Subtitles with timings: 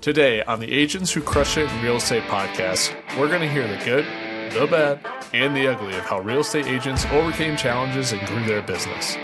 [0.00, 3.66] Today, on the Agents Who Crush It in Real Estate podcast, we're going to hear
[3.66, 4.04] the good,
[4.52, 5.00] the bad,
[5.34, 9.16] and the ugly of how real estate agents overcame challenges and grew their business.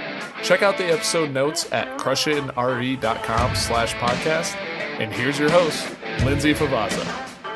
[0.42, 4.56] Check out the episode notes at crushitinre.com slash podcast.
[4.98, 5.86] And here's your host,
[6.24, 7.06] Lindsay Favaza.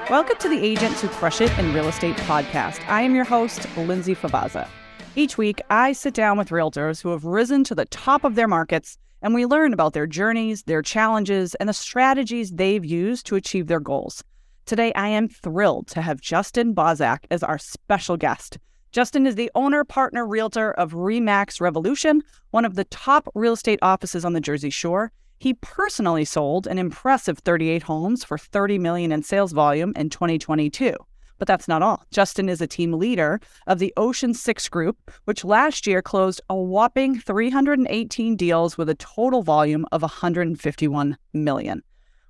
[0.09, 2.89] Welcome to the Agents Who Crush It in Real Estate podcast.
[2.89, 4.69] I am your host, Lindsay Favaza.
[5.17, 8.47] Each week, I sit down with realtors who have risen to the top of their
[8.47, 13.37] markets and we learn about their journeys, their challenges, and the strategies they've used to
[13.37, 14.23] achieve their goals.
[14.67, 18.59] Today, I am thrilled to have Justin Bosak as our special guest.
[18.93, 23.79] Justin is the owner partner realtor of Remax Revolution, one of the top real estate
[23.83, 25.13] offices on the Jersey Shore.
[25.39, 30.95] He personally sold an impressive 38 homes for 30 million in sales volume in 2022.
[31.39, 32.05] But that's not all.
[32.11, 36.57] Justin is a team leader of the Ocean Six Group, which last year closed a
[36.57, 41.83] whopping 318 deals with a total volume of 151 million.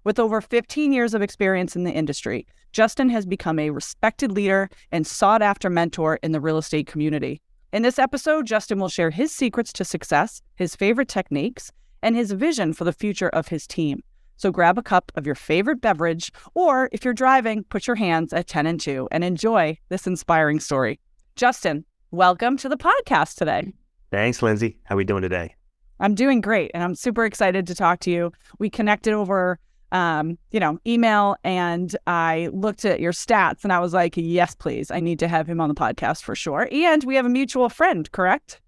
[0.05, 4.69] With over 15 years of experience in the industry, Justin has become a respected leader
[4.92, 7.41] and sought after mentor in the real estate community.
[7.72, 11.70] In this episode, Justin will share his secrets to success, his favorite techniques,
[12.03, 14.03] and his vision for the future of his team.
[14.39, 18.33] So grab a cup of your favorite beverage, or if you're driving, put your hands
[18.33, 21.00] at 10 and 2 and enjoy this inspiring story.
[21.34, 23.72] Justin, welcome to the podcast today.
[24.12, 24.78] Thanks, Lindsay.
[24.84, 25.56] How are we doing today?
[25.98, 28.31] I'm doing great, and I'm super excited to talk to you.
[28.61, 29.59] We connected over,
[29.91, 34.55] um, you know, email, and I looked at your stats, and I was like, yes,
[34.55, 36.69] please, I need to have him on the podcast for sure.
[36.70, 38.61] And we have a mutual friend, correct?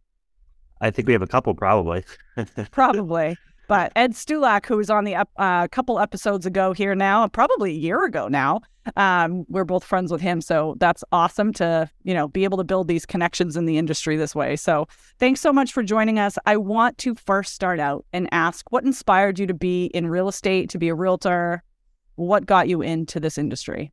[0.81, 2.05] I think we have a couple, probably.
[2.73, 3.37] probably.
[3.71, 7.71] But Ed Stulak, who was on the a uh, couple episodes ago here now, probably
[7.71, 8.63] a year ago now,
[8.97, 10.41] um, we're both friends with him.
[10.41, 14.17] So that's awesome to you know be able to build these connections in the industry
[14.17, 14.57] this way.
[14.57, 14.89] So
[15.21, 16.37] thanks so much for joining us.
[16.47, 20.27] I want to first start out and ask what inspired you to be in real
[20.27, 21.63] estate, to be a realtor.
[22.17, 23.93] What got you into this industry?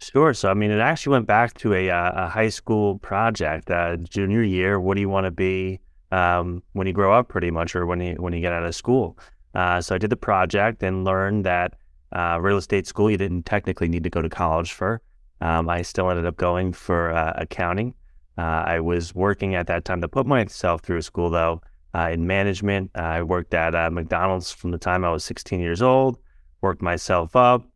[0.00, 0.32] Sure.
[0.32, 3.96] So, I mean, it actually went back to a, uh, a high school project, uh,
[3.96, 4.78] junior year.
[4.78, 5.80] What do you want to be?
[6.12, 8.74] Um, when you grow up, pretty much, or when you when you get out of
[8.74, 9.18] school.
[9.54, 11.74] Uh, so I did the project and learned that
[12.12, 15.00] uh, real estate school you didn't technically need to go to college for.
[15.40, 17.94] Um, I still ended up going for uh, accounting.
[18.36, 21.62] Uh, I was working at that time to put myself through school though
[21.94, 22.90] uh, in management.
[22.94, 26.18] I worked at uh, McDonald's from the time I was 16 years old.
[26.60, 27.66] Worked myself up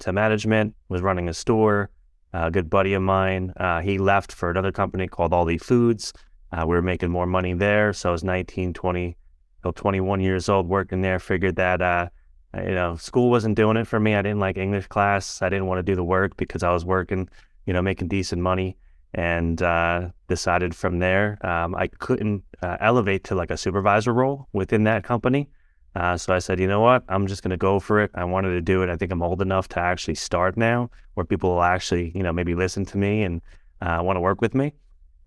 [0.00, 0.74] to management.
[0.88, 1.90] Was running a store.
[2.32, 3.52] a good buddy of mine,
[3.82, 6.12] he left for another company called Aldi Foods.
[6.54, 7.92] Uh, we were making more money there.
[7.92, 9.16] So I was 19, 20,
[9.62, 11.18] till 21 years old working there.
[11.18, 12.08] Figured that, uh,
[12.56, 14.14] you know, school wasn't doing it for me.
[14.14, 15.42] I didn't like English class.
[15.42, 17.28] I didn't want to do the work because I was working,
[17.66, 18.76] you know, making decent money.
[19.16, 24.48] And uh, decided from there um, I couldn't uh, elevate to like a supervisor role
[24.52, 25.48] within that company.
[25.94, 27.04] Uh, so I said, you know what?
[27.08, 28.10] I'm just going to go for it.
[28.14, 28.90] I wanted to do it.
[28.90, 32.32] I think I'm old enough to actually start now, where people will actually, you know,
[32.32, 33.40] maybe listen to me and
[33.80, 34.72] uh, want to work with me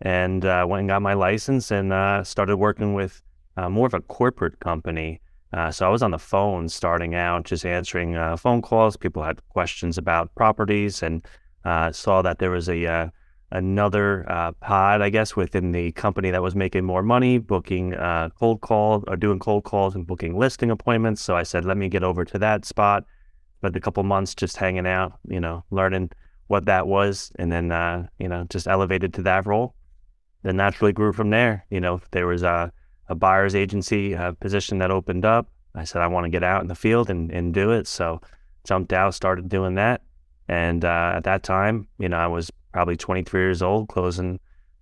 [0.02, 3.22] and uh, went and got my license and uh, started working with
[3.56, 5.20] uh, more of a corporate company.
[5.54, 8.98] Uh, so I was on the phone starting out, just answering uh, phone calls.
[8.98, 11.26] People had questions about properties, and
[11.66, 13.12] uh, saw that there was a
[13.52, 17.94] another pod, I guess, within the company that was making more money, booking
[18.38, 21.22] cold calls or doing cold calls and booking listing appointments.
[21.22, 23.06] So I said, let me get over to that spot.
[23.60, 26.12] Spent a couple months just hanging out, you know, learning
[26.48, 29.77] what that was, and then you know just elevated to that role
[30.48, 31.66] then naturally grew from there.
[31.70, 32.72] You know, there was a,
[33.10, 35.50] a buyer's agency a position that opened up.
[35.76, 37.86] I said, I want to get out in the field and, and do it.
[37.86, 38.22] So
[38.66, 40.02] jumped out, started doing that.
[40.48, 44.40] And uh, at that time, you know, I was probably 23 years old, closing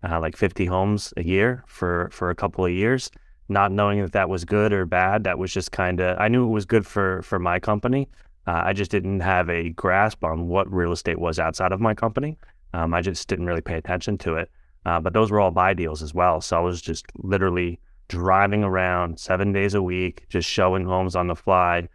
[0.08, 3.10] uh, like 50 homes a year for, for a couple of years,
[3.50, 5.24] not knowing if that was good or bad.
[5.24, 8.08] That was just kind of, I knew it was good for, for my company.
[8.46, 11.96] Uh, I just didn't have a grasp on what real estate was outside of my
[11.96, 12.38] company.
[12.74, 14.52] Um, I just didn't really pay attention to it.
[14.86, 16.42] Uh, but those were all buy deals as well.
[16.42, 21.28] So I was just literally driving around seven days a week, just showing homes on
[21.28, 21.88] the fly.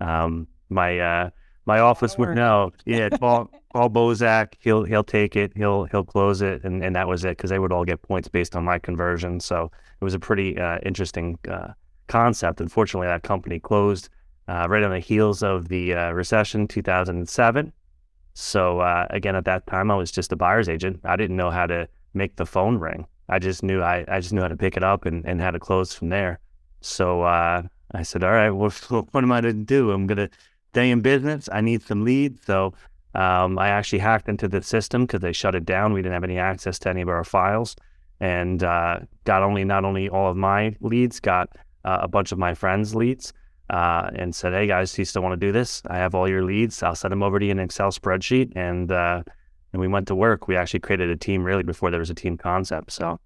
[0.00, 1.30] Um, my uh,
[1.66, 4.54] my office would know, yeah, call call Bosak.
[4.60, 5.52] He'll he'll take it.
[5.54, 8.28] He'll he'll close it, and, and that was it because they would all get points
[8.28, 9.40] based on my conversion.
[9.40, 9.70] So
[10.00, 11.72] it was a pretty uh, interesting uh,
[12.06, 12.60] concept.
[12.60, 14.08] Unfortunately, that company closed
[14.48, 17.72] uh, right on the heels of the uh, recession, 2007.
[18.32, 21.00] So uh, again, at that time, I was just a buyer's agent.
[21.04, 23.06] I didn't know how to make the phone ring.
[23.28, 25.50] I just knew I, I just knew how to pick it up and, and how
[25.50, 26.40] to close from there.
[26.80, 27.62] So uh,
[27.92, 28.70] I said, all right, well,
[29.12, 29.90] what am I to do?
[29.92, 30.30] I'm gonna
[30.72, 31.48] stay in business.
[31.52, 32.44] I need some leads.
[32.46, 32.74] So
[33.14, 35.92] um, I actually hacked into the system because they shut it down.
[35.92, 37.76] We didn't have any access to any of our files,
[38.20, 41.48] and uh, got only not only all of my leads, got
[41.84, 43.32] uh, a bunch of my friends' leads.
[43.70, 45.82] uh, and said, "Hey guys, do you still want to do this?
[45.86, 46.82] I have all your leads.
[46.82, 49.22] I'll send them over to you in an Excel spreadsheet." And uh,
[49.72, 50.48] and we went to work.
[50.48, 52.92] We actually created a team really before there was a team concept.
[52.92, 53.20] So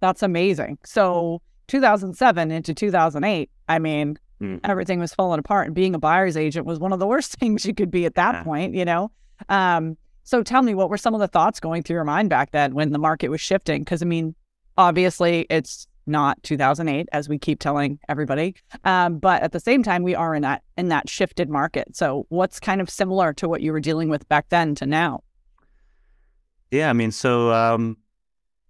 [0.00, 0.78] that's amazing.
[0.84, 4.60] So 2007 into 2008, I mean, mm.
[4.64, 7.66] everything was falling apart, and being a buyer's agent was one of the worst things
[7.66, 8.42] you could be at that yeah.
[8.42, 8.74] point.
[8.74, 9.10] You know.
[9.48, 12.50] Um, so tell me, what were some of the thoughts going through your mind back
[12.50, 13.82] then when the market was shifting?
[13.82, 14.34] Because I mean,
[14.76, 18.54] obviously, it's not 2008, as we keep telling everybody.
[18.84, 21.96] Um, but at the same time, we are in that in that shifted market.
[21.96, 25.22] So, what's kind of similar to what you were dealing with back then to now?
[26.70, 27.96] Yeah, I mean, so um,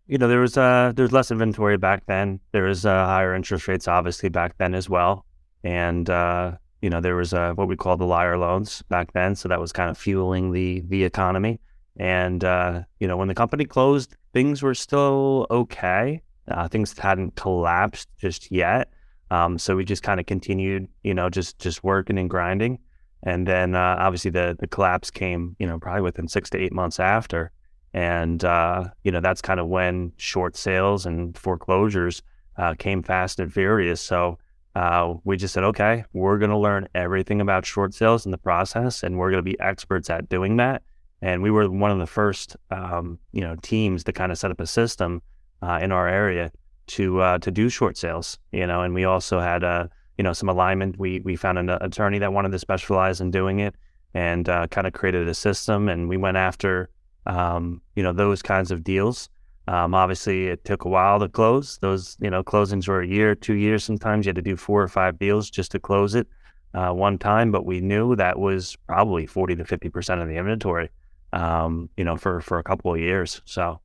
[0.06, 2.40] you know, there was uh, there's less inventory back then.
[2.52, 5.24] There was uh, higher interest rates, obviously, back then as well,
[5.64, 6.52] and uh,
[6.82, 9.34] you know, there was uh, what we call the liar loans back then.
[9.34, 11.60] So that was kind of fueling the the economy.
[11.96, 16.22] And uh, you know, when the company closed, things were still okay.
[16.48, 18.90] Uh, things hadn't collapsed just yet.
[19.30, 22.78] Um, so we just kind of continued, you know, just just working and grinding.
[23.22, 26.72] And then uh, obviously the the collapse came, you know, probably within six to eight
[26.72, 27.50] months after.
[27.94, 32.22] And uh, you know, that's kind of when short sales and foreclosures
[32.56, 34.00] uh, came fast and furious.
[34.00, 34.38] So
[34.74, 38.38] uh, we just said, okay, we're going to learn everything about short sales in the
[38.38, 40.82] process, and we're going to be experts at doing that.
[41.22, 44.50] And we were one of the first, um, you know, teams to kind of set
[44.50, 45.22] up a system
[45.62, 46.52] uh, in our area
[46.88, 48.38] to uh, to do short sales.
[48.52, 49.86] You know, and we also had uh,
[50.18, 50.98] you know some alignment.
[50.98, 53.74] We we found an attorney that wanted to specialize in doing it,
[54.12, 55.88] and uh, kind of created a system.
[55.88, 56.90] And we went after
[57.26, 59.28] um, you know those kinds of deals.
[59.68, 61.78] Um, obviously, it took a while to close.
[61.78, 63.84] Those you know closings were a year, two years.
[63.84, 66.28] Sometimes you had to do four or five deals just to close it
[66.74, 67.50] uh, one time.
[67.50, 70.90] But we knew that was probably forty to fifty percent of the inventory.
[71.32, 73.42] Um, you know, for for a couple of years.
[73.44, 73.80] So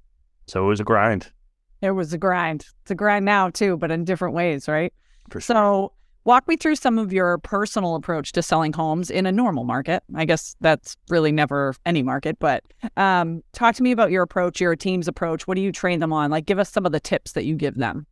[0.48, 1.32] so it was a grind.
[1.82, 2.66] It was a grind.
[2.84, 4.94] It's a grind now too, but in different ways, right?
[5.30, 5.56] For sure.
[5.56, 9.64] So walk me through some of your personal approach to selling homes in a normal
[9.64, 10.04] market.
[10.16, 12.64] I guess that's really never any market, but
[12.98, 15.48] um, talk to me about your approach, your team's approach.
[15.48, 16.32] What do you train them on?
[16.32, 18.06] Like, give us some of the tips that you give them.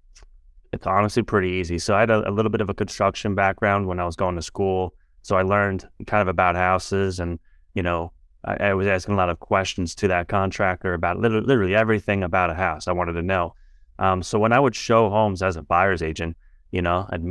[0.72, 1.80] It's honestly pretty easy.
[1.80, 4.36] So I had a, a little bit of a construction background when I was going
[4.36, 4.94] to school.
[5.24, 7.40] So I learned kind of about houses and,
[7.74, 8.12] you know,
[8.46, 12.24] I, I was asking a lot of questions to that contractor about literally, literally everything
[12.24, 13.54] about a house I wanted to know.
[13.98, 16.38] Um, so when I would show homes as a buyer's agent,
[16.72, 17.26] you know, I'd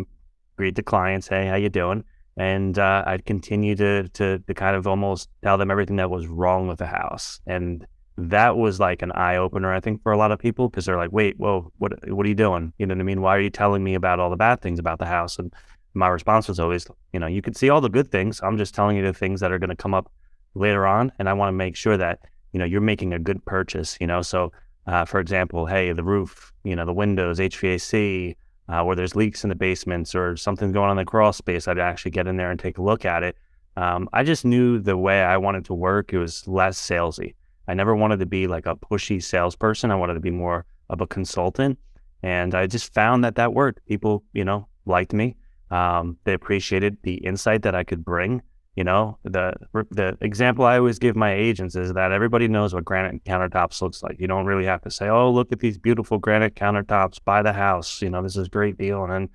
[0.59, 2.05] greet the clients, hey, how you doing?
[2.37, 6.27] And uh, I'd continue to, to to kind of almost tell them everything that was
[6.27, 7.87] wrong with the house, and
[8.19, 10.97] that was like an eye opener, I think, for a lot of people because they're
[10.97, 12.73] like, wait, whoa, what what are you doing?
[12.79, 13.23] You know what I mean?
[13.23, 15.39] Why are you telling me about all the bad things about the house?
[15.39, 15.53] And
[15.95, 18.41] my response was always, you know, you can see all the good things.
[18.43, 20.11] I'm just telling you the things that are going to come up
[20.55, 22.21] later on, and I want to make sure that
[22.53, 23.97] you know you're making a good purchase.
[24.01, 24.53] You know, so
[24.87, 28.37] uh, for example, hey, the roof, you know, the windows, HVAC,
[28.69, 31.69] uh, where there's leaks in the basements or something's going on in the crawl space,
[31.69, 33.37] I'd actually get in there and take a look at it.
[33.77, 37.35] Um, I just knew the way I wanted to work, it was less salesy.
[37.69, 39.91] I never wanted to be like a pushy salesperson.
[39.91, 41.79] I wanted to be more of a consultant.
[42.23, 43.85] And I just found that that worked.
[43.87, 45.37] People, you know, liked me.
[45.71, 48.43] Um, they appreciated the insight that I could bring.
[48.79, 49.55] You know, the
[49.91, 54.05] the example I always give my agents is that everybody knows what granite countertops looks
[54.05, 54.21] like.
[54.21, 57.19] You don't really have to say, "Oh, look at these beautiful granite countertops.
[57.25, 58.01] Buy the house.
[58.01, 59.29] You know, this is a great deal." And then,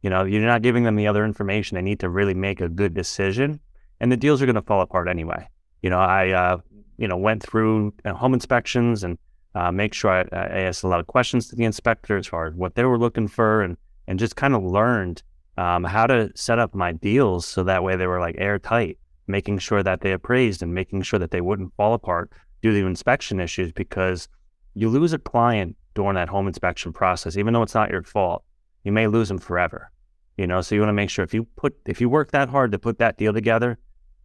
[0.00, 1.74] you know, you're not giving them the other information.
[1.74, 3.60] They need to really make a good decision,
[4.00, 5.46] and the deals are going to fall apart anyway.
[5.82, 6.56] You know, I uh,
[6.96, 9.18] you know went through uh, home inspections and
[9.54, 12.46] uh, make sure I, I asked a lot of questions to the inspector as far
[12.46, 13.76] as what they were looking for, and
[14.08, 15.22] and just kind of learned
[15.56, 19.58] um, how to set up my deals so that way they were like airtight, making
[19.58, 22.30] sure that they appraised and making sure that they wouldn't fall apart
[22.62, 24.28] due to inspection issues because
[24.74, 28.44] you lose a client during that home inspection process, even though it's not your fault,
[28.84, 29.90] you may lose them forever.
[30.36, 32.50] You know, so you want to make sure if you put if you work that
[32.50, 33.78] hard to put that deal together,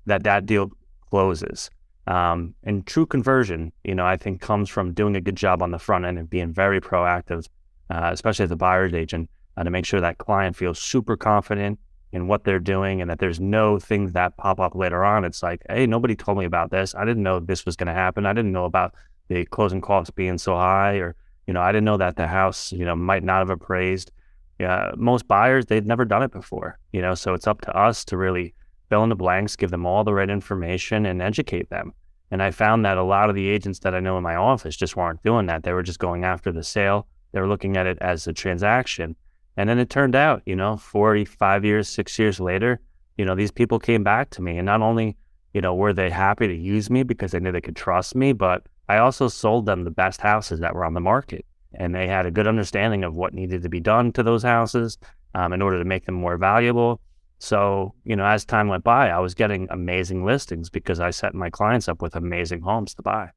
[0.05, 0.71] that that deal
[1.09, 1.69] closes.
[2.07, 5.71] Um, and true conversion, you know, I think comes from doing a good job on
[5.71, 7.47] the front end and being very proactive,
[7.89, 11.79] uh, especially as a buyer's agent uh, to make sure that client feels super confident
[12.11, 15.23] in what they're doing and that there's no things that pop up later on.
[15.23, 16.93] It's like, hey, nobody told me about this.
[16.93, 18.25] I didn't know this was going to happen.
[18.25, 18.93] I didn't know about
[19.29, 21.15] the closing costs being so high, or
[21.47, 24.11] you know, I didn't know that the house, you know, might not have appraised.
[24.59, 28.05] Yeah, most buyers they've never done it before, you know, so it's up to us
[28.05, 28.53] to really
[28.89, 31.93] fill in the blanks, give them all the right information, and educate them.
[32.29, 34.75] And I found that a lot of the agents that I know in my office
[34.75, 35.63] just weren't doing that.
[35.63, 37.07] They were just going after the sale.
[37.31, 39.15] They were looking at it as a transaction
[39.57, 42.79] and then it turned out, you know, 45 years, six years later,
[43.17, 44.57] you know, these people came back to me.
[44.57, 45.17] And not only,
[45.53, 48.33] you know, were they happy to use me because they knew they could trust me,
[48.33, 51.45] but I also sold them the best houses that were on the market.
[51.73, 54.97] And they had a good understanding of what needed to be done to those houses
[55.35, 57.01] um, in order to make them more valuable.
[57.39, 61.33] So, you know, as time went by, I was getting amazing listings because I set
[61.33, 63.29] my clients up with amazing homes to buy.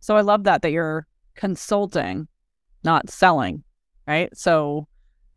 [0.00, 2.28] So I love that that you're consulting,
[2.82, 3.62] not selling,
[4.06, 4.36] right?
[4.36, 4.87] So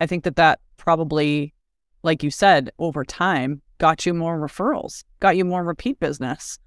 [0.02, 1.54] I think that that probably,
[2.02, 6.58] like you said, over time got you more referrals, got you more repeat business,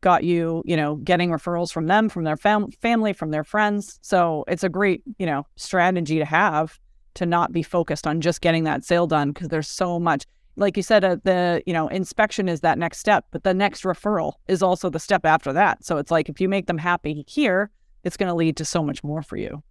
[0.00, 3.98] got you, you know, getting referrals from them, from their fam- family, from their friends.
[4.00, 6.80] So it's a great, you know, strategy to have
[7.14, 10.24] to not be focused on just getting that sale done because there's so much.
[10.56, 13.82] Like you said, uh, the you know inspection is that next step, but the next
[13.82, 15.84] referral is also the step after that.
[15.84, 17.70] So it's like if you make them happy here,
[18.02, 19.62] it's going to lead to so much more for you.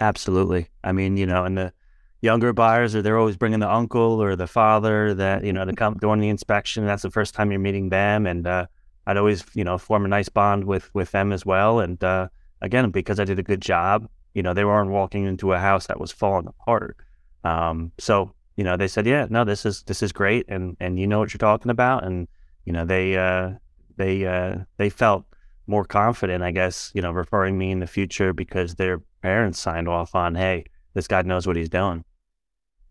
[0.00, 0.68] Absolutely.
[0.82, 1.72] I mean, you know, and the
[2.22, 5.72] younger buyers are they're always bringing the uncle or the father that you know to
[5.72, 6.86] come during the inspection.
[6.86, 8.66] That's the first time you're meeting them, and uh,
[9.06, 11.80] I'd always you know form a nice bond with with them as well.
[11.80, 12.28] And uh,
[12.60, 15.86] again, because I did a good job, you know, they weren't walking into a house
[15.86, 16.96] that was falling apart.
[17.44, 20.98] Um, so you know, they said, yeah, no, this is this is great, and and
[20.98, 22.28] you know what you're talking about, and
[22.64, 23.52] you know they uh,
[23.96, 25.24] they uh, they felt
[25.66, 29.88] more confident, I guess, you know, referring me in the future because their parents signed
[29.88, 32.04] off on, hey, this guy knows what he's doing.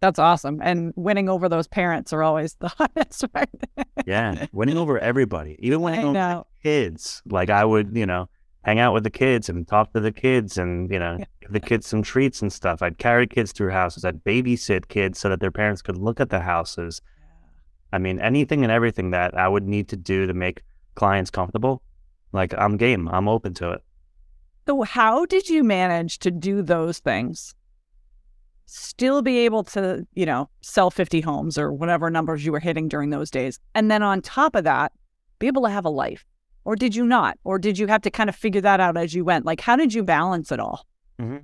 [0.02, 0.60] That's awesome.
[0.64, 3.50] And winning over those parents are always the hardest, right?
[4.06, 7.22] yeah, winning over everybody, even winning over kids.
[7.26, 8.30] Like I would, you know,
[8.64, 11.26] hang out with the kids and talk to the kids and, you know, yeah.
[11.42, 12.82] give the kids some treats and stuff.
[12.82, 14.06] I'd carry kids through houses.
[14.06, 17.02] I'd babysit kids so that their parents could look at the houses.
[17.92, 20.62] I mean, anything and everything that I would need to do to make
[20.96, 21.82] clients comfortable,
[22.32, 23.08] like I'm game.
[23.08, 23.84] I'm open to it.
[24.68, 27.56] So how did you manage to do those things?
[28.72, 32.88] Still be able to, you know, sell 50 homes or whatever numbers you were hitting
[32.88, 33.60] during those days.
[33.74, 34.92] And then on top of that,
[35.40, 36.24] be able to have a life.
[36.66, 37.40] Or did you not?
[37.44, 39.44] Or did you have to kind of figure that out as you went?
[39.44, 40.86] Like, how did you balance it all?
[41.20, 41.38] Mm-hmm.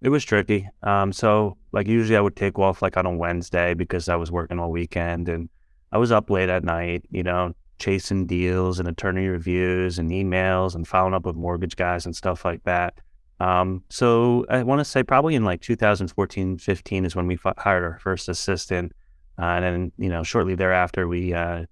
[0.00, 0.66] It was tricky.
[0.82, 4.32] Um, so like usually I would take off like on a Wednesday because I was
[4.32, 5.50] working all weekend and
[5.92, 10.74] I was up late at night, you know, chasing deals and attorney reviews and emails
[10.74, 12.94] and following up with mortgage guys and stuff like that.
[13.40, 17.54] Um, so I want to say probably in like 2014, 15 is when we f-
[17.56, 18.92] hired our first assistant.
[19.38, 21.64] Uh, and then, you know, shortly thereafter, we uh,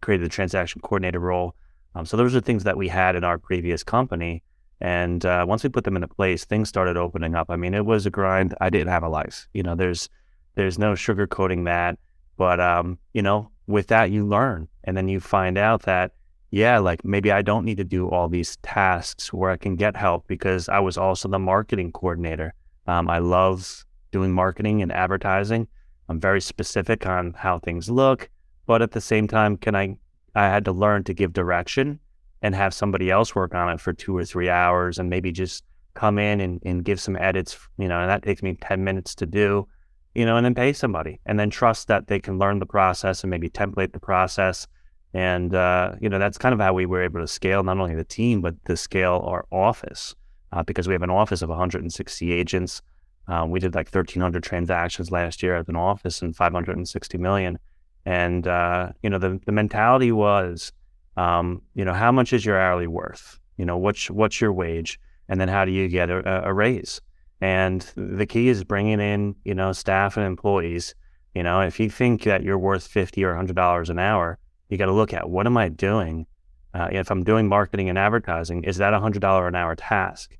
[0.00, 1.54] created the transaction coordinator role.
[1.94, 4.42] Um, so those are things that we had in our previous company.
[4.80, 7.50] And uh, once we put them into place, things started opening up.
[7.50, 8.54] I mean, it was a grind.
[8.60, 9.46] I didn't have a life.
[9.52, 10.08] You know, there's
[10.54, 11.98] there's no sugarcoating that.
[12.38, 16.12] But um, you know, with that you learn and then you find out that
[16.50, 19.96] yeah like maybe i don't need to do all these tasks where i can get
[19.96, 22.54] help because i was also the marketing coordinator
[22.86, 25.66] um, i love doing marketing and advertising
[26.08, 28.28] i'm very specific on how things look
[28.66, 29.96] but at the same time can i
[30.34, 31.98] i had to learn to give direction
[32.42, 35.64] and have somebody else work on it for two or three hours and maybe just
[35.94, 39.14] come in and, and give some edits you know and that takes me 10 minutes
[39.14, 39.66] to do
[40.14, 43.22] you know, and then pay somebody and then trust that they can learn the process
[43.22, 44.66] and maybe template the process.
[45.12, 47.94] And, uh, you know, that's kind of how we were able to scale not only
[47.94, 50.14] the team, but to scale our office
[50.52, 52.82] uh, because we have an office of 160 agents.
[53.26, 57.58] Uh, we did like 1,300 transactions last year at an office and 560 million.
[58.06, 60.72] And, uh, you know, the, the mentality was,
[61.16, 63.38] um, you know, how much is your hourly worth?
[63.56, 64.98] You know, what's, what's your wage?
[65.28, 67.00] And then how do you get a, a raise?
[67.40, 70.94] And the key is bringing in, you know, staff and employees.
[71.34, 74.38] You know, if you think that you're worth fifty or hundred dollars an hour,
[74.70, 76.26] you got to look at what am I doing?
[76.72, 80.38] Uh, if I'm doing marketing and advertising, is that a hundred dollar an hour task?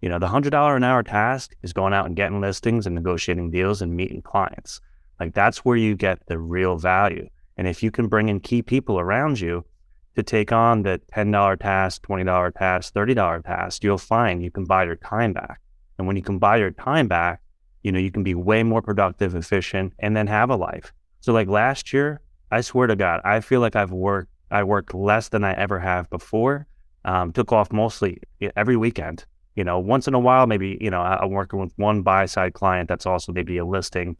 [0.00, 2.94] You know, the hundred dollar an hour task is going out and getting listings and
[2.94, 4.80] negotiating deals and meeting clients.
[5.18, 7.28] Like that's where you get the real value.
[7.56, 9.64] And if you can bring in key people around you
[10.14, 14.42] to take on the ten dollar task, twenty dollar task, thirty dollar task, you'll find
[14.42, 15.60] you can buy your time back.
[15.98, 17.40] And when you can buy your time back,
[17.82, 20.92] you know, you can be way more productive, efficient, and then have a life.
[21.20, 22.20] So like last year,
[22.52, 25.78] I swear to God, I feel like I've worked, I worked less than I ever
[25.78, 26.66] have before.
[27.04, 28.18] Um, took off mostly
[28.54, 29.24] every weekend.
[29.56, 32.52] You know, once in a while, maybe, you know, I'm working with one buy side
[32.52, 34.18] client that's also maybe a listing.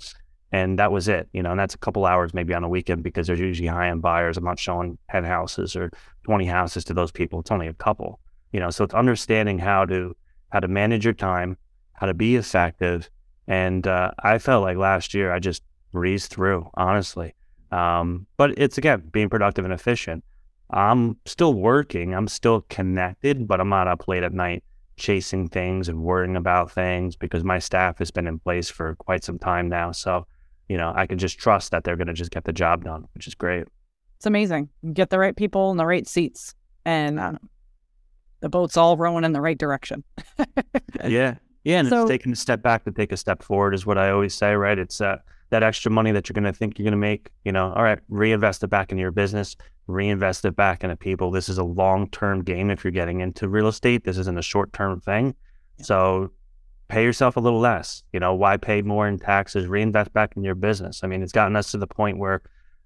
[0.51, 3.03] And that was it, you know, and that's a couple hours maybe on a weekend
[3.03, 4.39] because there's usually high end buyers.
[4.39, 5.91] I'm not showing 10 houses or
[6.25, 7.41] 20 houses to those people.
[7.41, 8.19] It's only a couple,
[8.53, 10.17] you know, so it's understanding how to,
[10.49, 11.59] how to manage your time,
[11.93, 13.11] how to be effective.
[13.47, 15.62] And uh, I felt like last year I just
[15.93, 17.35] breezed through, honestly.
[17.73, 20.25] Um, but it's again being productive and efficient.
[20.71, 24.62] I'm still working, I'm still connected, but I'm not up late at night
[24.97, 29.25] chasing things and worrying about things because my staff has been in place for quite
[29.25, 29.91] some time now.
[29.91, 30.26] So,
[30.69, 33.07] you know, I can just trust that they're going to just get the job done,
[33.14, 33.67] which is great.
[34.17, 34.69] It's amazing.
[34.93, 37.33] Get the right people in the right seats, and uh,
[38.41, 40.05] the boat's all rowing in the right direction.
[41.05, 41.37] yeah.
[41.64, 43.97] Yeah, and so, it's taking a step back to take a step forward is what
[43.97, 44.79] I always say, right?
[44.79, 45.19] It's uh,
[45.52, 47.82] that extra money that you're going to think you're going to make, you know, all
[47.82, 49.54] right, reinvest it back in your business,
[49.87, 51.30] reinvest it back into people.
[51.30, 54.02] This is a long term game if you're getting into real estate.
[54.02, 55.35] This isn't a short term thing.
[55.76, 55.85] Yeah.
[55.85, 56.32] So
[56.88, 58.02] pay yourself a little less.
[58.14, 59.66] You know, why pay more in taxes?
[59.66, 61.04] Reinvest back in your business.
[61.04, 62.40] I mean, it's gotten us to the point where,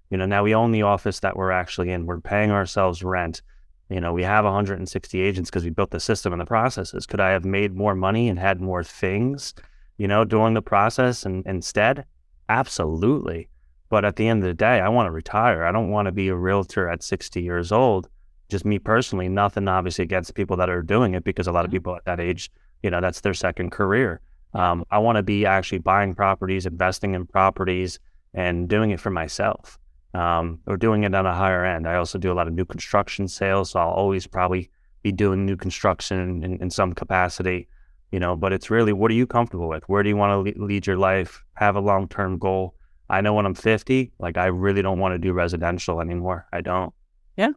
[0.09, 2.05] you know, now we own the office that we're actually in.
[2.05, 3.41] We're paying ourselves rent.
[3.89, 7.05] You know, we have 160 agents because we built the system and the processes.
[7.05, 9.53] Could I have made more money and had more things,
[9.97, 12.03] you know, during the process and instead?
[12.49, 13.49] Absolutely.
[13.89, 15.65] But at the end of the day, I want to retire.
[15.65, 18.09] I don't want to be a realtor at 60 years old.
[18.49, 21.69] Just me personally, nothing obviously against people that are doing it because a lot of
[21.69, 21.75] mm-hmm.
[21.75, 22.51] people at that age,
[22.83, 24.21] you know, that's their second career.
[24.53, 27.99] Um, I want to be actually buying properties, investing in properties,
[28.33, 29.77] and doing it for myself
[30.13, 31.87] um, or doing it on a higher end.
[31.87, 33.71] I also do a lot of new construction sales.
[33.71, 34.69] So I'll always probably
[35.03, 37.67] be doing new construction in, in some capacity
[38.11, 39.83] you know but it's really what are you comfortable with?
[39.89, 41.43] Where do you want to lead your life?
[41.55, 42.75] Have a long-term goal?
[43.09, 46.47] I know when i'm 50 like i really don't want to do residential anymore.
[46.51, 46.93] I don't.
[47.37, 47.51] Yeah.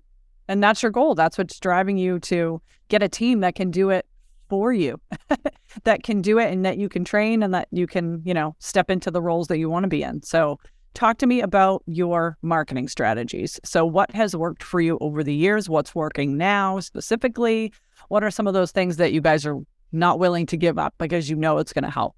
[0.49, 1.15] And that's your goal.
[1.15, 4.07] That's what's driving you to get a team that can do it
[4.49, 5.01] for you
[5.85, 8.57] that can do it and that you can train and that you can you know
[8.59, 10.23] step into the roles that you want to be in.
[10.23, 10.59] So
[10.95, 13.61] talk to me about your marketing strategies.
[13.65, 15.69] So what has worked for you over the years?
[15.69, 17.73] What's working now specifically?
[18.09, 19.57] What are some of those things that you guys are
[19.93, 22.15] not willing to give up because you know it's going to help.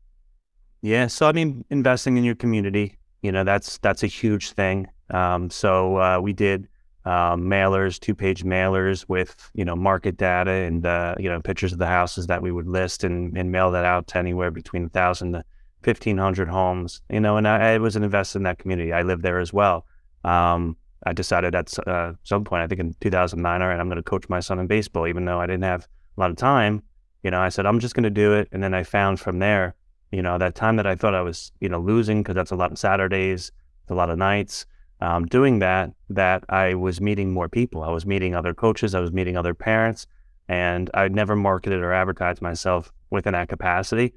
[0.82, 4.88] Yeah, so I mean, investing in your community, you know, that's that's a huge thing.
[5.10, 6.68] Um, so uh, we did
[7.04, 11.78] um, mailers, two-page mailers with you know market data and uh, you know pictures of
[11.78, 15.32] the houses that we would list and, and mail that out to anywhere between thousand
[15.32, 15.44] to
[15.82, 17.00] fifteen hundred homes.
[17.10, 18.92] You know, and I, I, was an investor in that community.
[18.92, 19.86] I lived there as well.
[20.24, 23.96] Um, I decided at uh, some point, I think in 2009, all right, I'm going
[23.96, 26.82] to coach my son in baseball, even though I didn't have a lot of time.
[27.22, 28.48] You know, I said, I'm just going to do it.
[28.52, 29.74] And then I found from there,
[30.10, 32.56] you know, that time that I thought I was, you know, losing because that's a
[32.56, 33.52] lot of Saturdays,
[33.88, 34.66] a lot of nights,
[35.00, 37.82] um, doing that, that I was meeting more people.
[37.82, 40.06] I was meeting other coaches, I was meeting other parents,
[40.48, 44.14] and I never marketed or advertised myself within that capacity.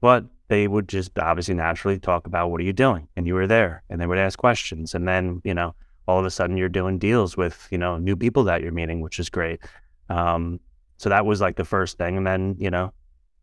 [0.00, 3.08] But they would just obviously naturally talk about what are you doing?
[3.16, 4.94] And you were there and they would ask questions.
[4.94, 5.74] And then, you know,
[6.06, 9.00] all of a sudden you're doing deals with, you know, new people that you're meeting,
[9.00, 9.60] which is great.
[10.08, 10.58] Um,
[10.98, 12.16] so that was like the first thing.
[12.16, 12.92] And then, you know,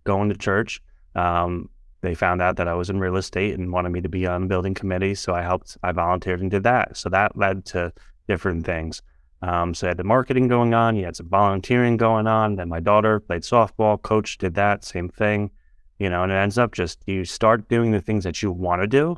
[0.03, 0.81] going to church,
[1.15, 1.69] um,
[2.01, 4.47] they found out that I was in real estate and wanted me to be on
[4.47, 5.19] building committees.
[5.19, 6.95] So I helped, I volunteered and did that.
[6.95, 7.91] So that led to
[8.27, 9.01] different things.
[9.41, 12.55] Um, so I had the marketing going on, you had some volunteering going on.
[12.55, 15.51] Then my daughter played softball, coach did that, same thing,
[15.99, 18.81] you know, and it ends up just you start doing the things that you want
[18.81, 19.17] to do,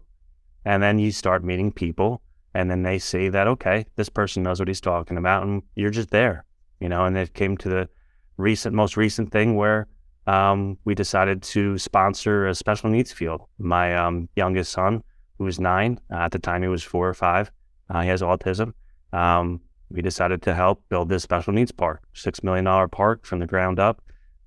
[0.66, 2.22] and then you start meeting people,
[2.54, 5.92] and then they see that, okay, this person knows what he's talking about, and you're
[5.92, 6.44] just there,
[6.80, 7.90] you know, and it came to the
[8.38, 9.88] recent, most recent thing where
[10.28, 13.42] um, we decided to sponsor a special needs field.
[13.58, 15.04] My um, youngest son,
[15.38, 17.52] who was nine uh, at the time, he was four or five.
[17.90, 18.74] Uh, he has autism.
[19.14, 23.40] Um, we decided to help build this special needs park, six million dollar park from
[23.40, 24.02] the ground up.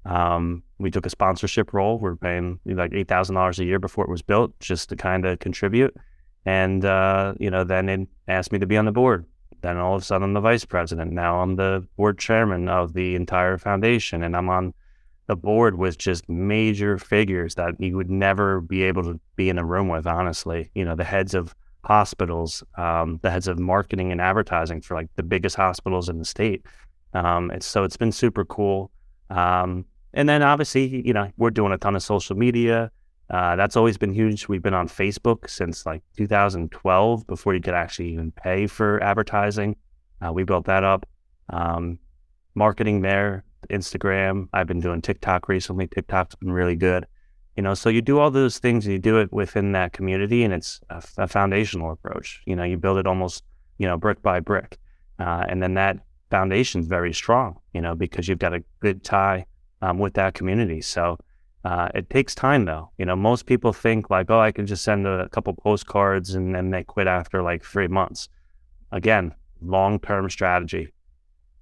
[0.05, 1.99] Um, we took a sponsorship role.
[1.99, 4.97] We are paying like eight thousand dollars a year before it was built, just to
[4.97, 5.97] kind of contribute.
[6.45, 9.25] And uh, you know, then it asked me to be on the board.
[9.63, 11.13] Then all of a sudden, I'm the vice president.
[11.13, 14.75] Now I'm the board chairman of the entire foundation, and I'm on
[15.27, 19.59] the board with just major figures that you would never be able to be in
[19.59, 20.07] a room with.
[20.07, 24.95] Honestly, you know, the heads of hospitals, um, the heads of marketing and advertising for
[24.95, 26.65] like the biggest hospitals in the state.
[27.15, 28.91] Um, so it's been super cool.
[29.31, 32.91] Um, and then obviously, you know, we're doing a ton of social media.
[33.31, 34.49] Uh, that's always been huge.
[34.49, 39.77] We've been on Facebook since like 2012 before you could actually even pay for advertising.
[40.21, 41.07] Uh, we built that up.
[41.49, 42.01] Um,
[42.55, 44.49] marketing there, Instagram.
[44.53, 45.87] I've been doing TikTok recently.
[45.87, 47.07] TikTok's been really good.
[47.57, 50.45] You know, so you do all those things and you do it within that community,
[50.45, 52.43] and it's a, foundational approach.
[52.47, 53.45] You know, you build it almost,
[53.79, 54.79] you know, brick by brick,
[55.19, 55.99] uh, and then that
[56.31, 57.59] foundation is very strong.
[57.75, 59.47] You know, because you've got a good tie
[59.83, 60.81] um, with that community.
[60.81, 61.19] So
[61.65, 62.91] uh, it takes time though.
[62.99, 66.55] You know, most people think like, oh, I can just send a couple postcards and
[66.55, 68.29] then they quit after like three months.
[68.93, 70.93] Again, long term strategy.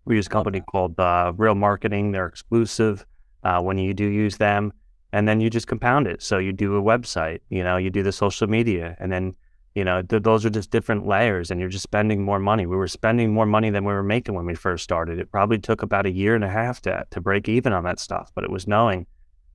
[0.04, 2.12] We use a company called uh, Real Marketing.
[2.12, 3.04] They're exclusive
[3.42, 4.72] uh, when you do use them.
[5.12, 6.22] And then you just compound it.
[6.22, 9.34] So you do a website, you know, you do the social media, and then,
[9.74, 12.66] you know, th- those are just different layers and you're just spending more money.
[12.66, 15.18] We were spending more money than we were making when we first started.
[15.18, 17.98] It probably took about a year and a half to, to break even on that
[17.98, 19.06] stuff, but it was knowing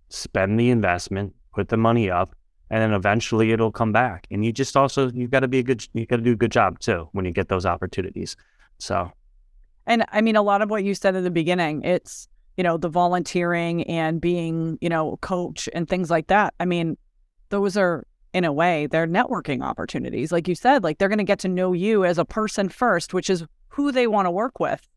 [0.10, 2.36] spend the investment, put the money up,
[2.70, 4.28] and then eventually it'll come back.
[4.32, 6.36] And you just also you've got to be a good you got to do a
[6.36, 8.36] good job too when you get those opportunities.
[8.80, 9.12] So,
[9.86, 12.78] and I mean a lot of what you said in the beginning, it's you know
[12.78, 16.54] the volunteering and being you know coach and things like that.
[16.60, 16.98] I mean,
[17.50, 20.32] those are in a way, they're networking opportunities.
[20.32, 23.14] Like you said, like they're going to get to know you as a person first,
[23.14, 24.88] which is who they want to work with.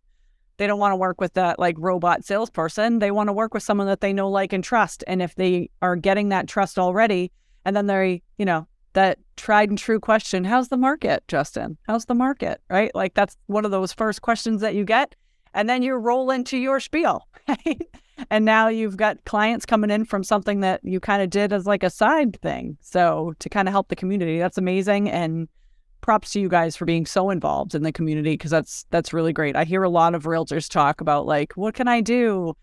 [0.57, 2.99] They don't want to work with that like robot salesperson.
[2.99, 5.05] They want to work with someone that they know, like, and trust.
[5.07, 7.31] And if they are getting that trust already,
[7.65, 11.77] and then they, you know, that tried and true question, how's the market, Justin?
[11.87, 12.61] How's the market?
[12.71, 12.95] Right?
[12.95, 15.15] Like that's one of those first questions that you get.
[15.53, 17.27] And then you roll into your spiel.
[18.31, 21.67] And now you've got clients coming in from something that you kind of did as
[21.67, 22.77] like a side thing.
[22.81, 25.11] So to kind of help the community, that's amazing.
[25.11, 25.49] And
[26.07, 29.33] props to you guys for being so involved in the community because that's that's really
[29.33, 29.57] great.
[29.57, 32.57] I hear a lot of realtors talk about like, what can I do?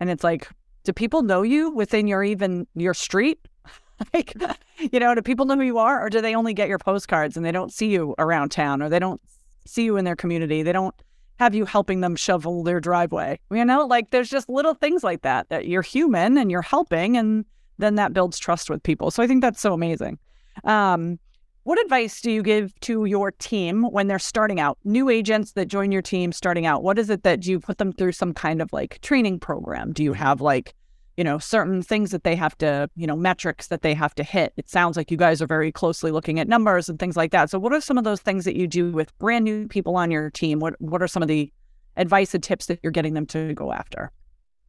[0.00, 0.48] And it's like,
[0.82, 3.38] do people know you within your even your street?
[4.14, 4.34] like,
[4.80, 7.36] you know, do people know who you are, or do they only get your postcards
[7.36, 9.20] and they don't see you around town, or they don't
[9.64, 10.64] see you in their community?
[10.64, 10.94] They don't
[11.38, 13.38] have you helping them shovel their driveway.
[13.52, 17.16] You know, like there's just little things like that that you're human and you're helping,
[17.16, 17.44] and
[17.78, 19.12] then that builds trust with people.
[19.12, 20.18] So I think that's so amazing.
[20.64, 21.20] Um,
[21.68, 24.78] what advice do you give to your team when they're starting out?
[24.84, 27.76] New agents that join your team starting out, what is it that do you put
[27.76, 29.92] them through some kind of like training program?
[29.92, 30.74] Do you have like
[31.18, 34.22] you know, certain things that they have to, you know, metrics that they have to
[34.22, 34.52] hit.
[34.56, 37.50] It sounds like you guys are very closely looking at numbers and things like that.
[37.50, 40.12] So what are some of those things that you do with brand new people on
[40.12, 40.60] your team?
[40.60, 41.52] What what are some of the
[41.96, 44.12] advice and tips that you're getting them to go after?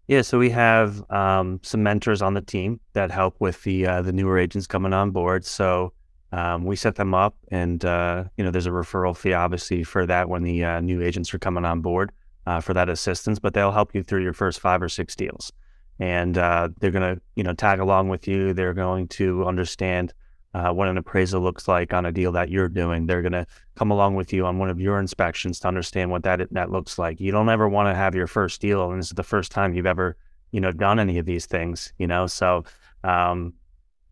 [0.07, 4.01] Yeah, so we have um, some mentors on the team that help with the uh,
[4.01, 5.45] the newer agents coming on board.
[5.45, 5.93] So
[6.31, 10.05] um, we set them up, and uh, you know, there's a referral fee obviously for
[10.05, 12.11] that when the uh, new agents are coming on board
[12.45, 13.39] uh, for that assistance.
[13.39, 15.51] But they'll help you through your first five or six deals
[15.99, 18.53] and uh, they're going to you know tag along with you.
[18.53, 20.13] They're going to understand
[20.53, 23.05] uh, what an appraisal looks like on a deal that you're doing.
[23.05, 26.23] They're going to come along with you on one of your inspections to understand what
[26.23, 27.19] that that looks like.
[27.19, 29.73] You don't ever want to have your first deal, and this is the first time
[29.73, 30.17] you've ever
[30.51, 31.93] you know done any of these things.
[31.97, 32.63] You know, so
[33.03, 33.53] um,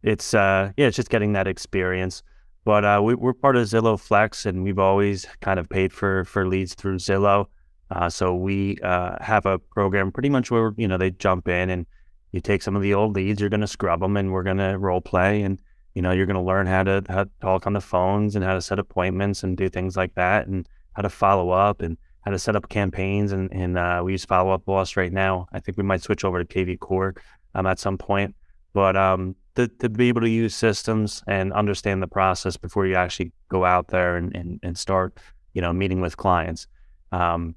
[0.07, 2.23] it's uh, yeah, it's just getting that experience.
[2.63, 6.23] But uh, we, are part of Zillow Flex, and we've always kind of paid for
[6.25, 7.47] for leads through Zillow.
[7.89, 11.69] Uh, so we uh, have a program pretty much where you know they jump in
[11.69, 11.85] and
[12.31, 14.57] you take some of the old leads, you're going to scrub them, and we're going
[14.57, 15.59] to role play, and
[15.93, 18.43] you know you're going to learn how to how to talk on the phones and
[18.43, 21.97] how to set appointments and do things like that, and how to follow up and
[22.21, 23.31] how to set up campaigns.
[23.31, 25.47] And, and uh, we use Follow Up Boss right now.
[25.53, 27.15] I think we might switch over to KV Core
[27.55, 28.35] um, at some point,
[28.73, 32.93] but um, to, to be able to use systems and understand the process before you
[32.95, 35.17] actually go out there and, and, and start,
[35.53, 36.67] you know, meeting with clients.
[37.11, 37.55] Um,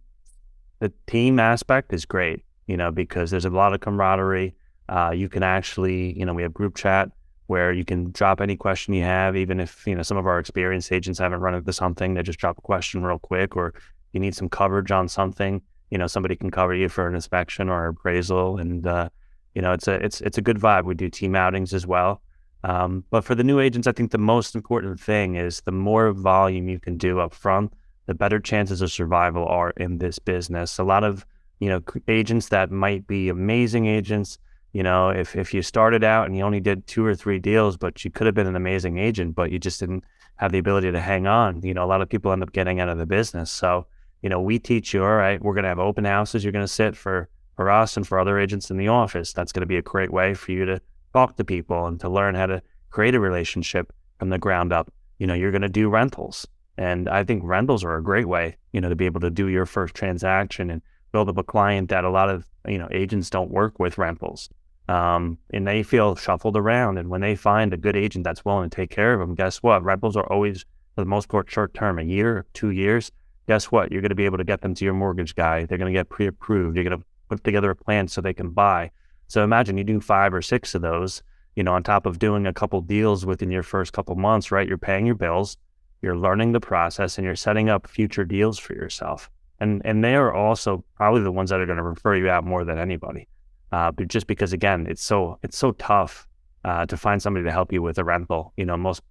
[0.79, 4.55] the team aspect is great, you know, because there's a lot of camaraderie.
[4.89, 7.11] Uh, you can actually, you know, we have group chat
[7.49, 10.39] where you can drop any question you have, even if, you know, some of our
[10.39, 13.75] experienced agents haven't run into something, they just drop a question real quick, or
[14.13, 15.61] you need some coverage on something,
[15.91, 18.57] you know, somebody can cover you for an inspection or appraisal.
[18.57, 19.11] And, uh,
[19.55, 20.85] you know, it's a, it's, it's a good vibe.
[20.85, 22.23] We do team outings as well.
[22.63, 26.13] Um, but for the new agents, I think the most important thing is the more
[26.13, 27.73] volume you can do up front,
[28.07, 30.79] the better chances of survival are in this business.
[30.79, 31.25] A lot of,
[31.59, 34.39] you know, agents that might be amazing agents,
[34.73, 37.77] you know, if, if you started out and you only did two or three deals,
[37.77, 40.05] but you could have been an amazing agent, but you just didn't
[40.37, 41.63] have the ability to hang on.
[41.63, 43.51] You know, a lot of people end up getting out of the business.
[43.51, 43.87] So,
[44.23, 46.45] you know, we teach you, all right, we're going to have open houses.
[46.45, 47.29] You're going to sit for,
[47.61, 49.35] for us and for other agents in the office.
[49.35, 50.81] That's going to be a great way for you to
[51.13, 54.91] talk to people and to learn how to create a relationship from the ground up.
[55.19, 56.47] You know, you're going to do rentals.
[56.79, 59.49] And I think rentals are a great way, you know, to be able to do
[59.49, 60.81] your first transaction and
[61.13, 64.49] build up a client that a lot of, you know, agents don't work with rentals.
[64.89, 66.97] Um, and they feel shuffled around.
[66.97, 69.59] And when they find a good agent that's willing to take care of them, guess
[69.59, 69.85] what?
[69.85, 73.13] Rentals are always, for the most part, short term, a year, two years.
[73.49, 73.93] Guess what?
[73.93, 75.67] You're going to be able to get them to your mortgage guy.
[75.67, 76.77] They're going to get pre approved.
[76.79, 78.91] You're going to put together a plan so they can buy.
[79.29, 81.23] So imagine you do five or six of those,
[81.57, 84.69] you know, on top of doing a couple deals within your first couple months, right?
[84.69, 85.57] You're paying your bills
[86.03, 89.31] you're learning the process and you're setting up future deals for yourself.
[89.59, 92.45] And and they are also probably the ones that are going to refer you out
[92.45, 93.29] more than anybody.
[93.73, 96.27] Uh, but just because again, it's so it's so tough
[96.65, 98.55] uh, to find somebody to help you with a rental.
[98.57, 99.03] You know, most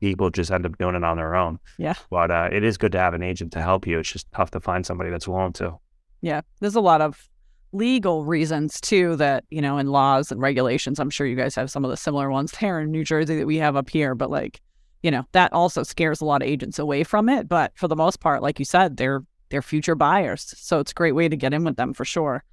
[0.00, 1.58] people just end up doing it on their own.
[1.76, 1.94] Yeah.
[2.08, 3.98] But uh, it is good to have an agent to help you.
[3.98, 5.78] It's just tough to find somebody that's willing to.
[6.22, 6.40] Yeah.
[6.60, 7.28] There's a lot of
[7.72, 10.98] legal reasons too that, you know, in laws and regulations.
[10.98, 13.46] I'm sure you guys have some of the similar ones there in New Jersey that
[13.46, 14.60] we have up here, but like
[15.02, 17.48] you know, that also scares a lot of agents away from it.
[17.48, 20.54] But for the most part, like you said, they're they're future buyers.
[20.56, 22.44] So it's a great way to get in with them for sure.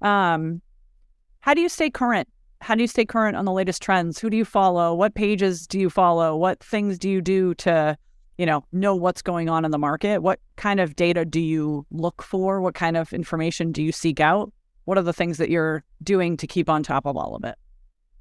[0.00, 0.62] Um,
[1.40, 2.28] how do you stay current?
[2.62, 4.18] How do you stay current on the latest trends?
[4.18, 4.94] Who do you follow?
[4.94, 6.34] What pages do you follow?
[6.34, 7.98] What things do you do to,
[8.38, 10.22] you know, know what's going on in the market?
[10.22, 12.62] What kind of data do you look for?
[12.62, 14.50] What kind of information do you seek out?
[14.86, 17.56] What are the things that you're doing to keep on top of all of it?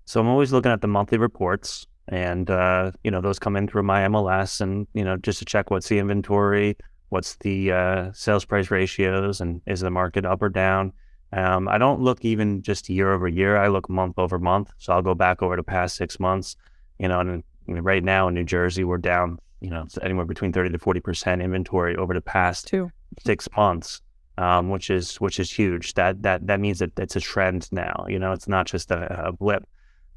[0.05, 3.67] So I'm always looking at the monthly reports and uh, you know those come in
[3.67, 6.77] through my MLS, and you know just to check what's the inventory,
[7.09, 10.93] what's the uh, sales price ratios, and is the market up or down.
[11.33, 13.57] Um, I don't look even just year over year.
[13.57, 14.71] I look month over month.
[14.77, 16.55] So I'll go back over the past six months.
[16.99, 19.39] You know, and right now in New Jersey, we're down.
[19.61, 22.91] You know, anywhere between thirty to forty percent inventory over the past Two.
[23.25, 24.01] six months,
[24.37, 25.93] um, which is which is huge.
[25.93, 28.05] That that that means that it's a trend now.
[28.07, 29.67] You know, it's not just a, a blip.